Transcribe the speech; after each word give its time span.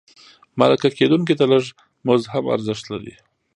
مرکه 0.59 0.89
کېدونکي 0.97 1.33
ته 1.39 1.45
لږ 1.51 1.63
مزد 2.07 2.25
هم 2.33 2.45
ارزښت 2.55 2.85
لري. 2.93 3.15